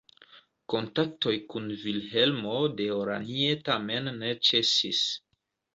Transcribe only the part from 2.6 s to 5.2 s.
de Oranje tamen ne ĉesis.